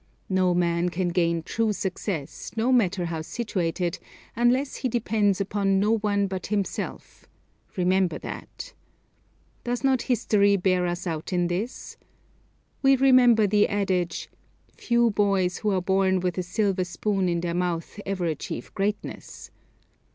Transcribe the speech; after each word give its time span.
No 0.29 0.55
man 0.55 0.89
can 0.89 1.09
gain 1.09 1.43
true 1.43 1.71
success, 1.73 2.49
no 2.57 2.71
matter 2.71 3.05
how 3.05 3.21
situated, 3.21 3.99
unless 4.35 4.77
he 4.77 4.89
depends 4.89 5.39
upon 5.39 5.79
no 5.79 5.97
one 5.99 6.25
but 6.25 6.47
himself; 6.47 7.27
remember 7.77 8.17
that. 8.17 8.73
Does 9.63 9.83
not 9.83 10.01
history 10.01 10.57
bear 10.57 10.87
us 10.87 11.05
out 11.05 11.31
in 11.31 11.45
this? 11.49 11.97
We 12.81 12.95
remember 12.95 13.45
the 13.45 13.67
adage, 13.67 14.27
"Few 14.75 15.11
boys 15.11 15.57
who 15.59 15.69
are 15.69 15.83
born 15.83 16.19
with 16.19 16.35
a 16.39 16.41
silver 16.41 16.83
spoon 16.83 17.29
in 17.29 17.41
their 17.41 17.53
mouth 17.53 17.99
ever 18.03 18.25
achieve 18.25 18.73
greatness." 18.73 19.51